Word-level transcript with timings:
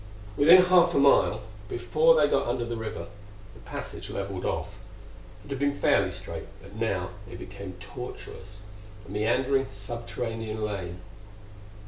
Within 0.35 0.63
half 0.63 0.95
a 0.95 0.97
mile 0.97 1.41
before 1.69 2.15
they 2.15 2.27
got 2.27 2.47
under 2.47 2.65
the 2.65 2.75
river 2.75 3.05
the 3.53 3.59
passage 3.59 4.09
leveled 4.09 4.45
off. 4.45 4.69
It 5.45 5.51
had 5.51 5.59
been 5.59 5.79
fairly 5.79 6.09
straight, 6.09 6.47
but 6.59 6.73
now 6.75 7.11
it 7.29 7.37
became 7.37 7.73
tortuous 7.79 8.61
a 9.07 9.11
meandering 9.11 9.67
subterranean 9.69 10.63
lane. 10.65 11.01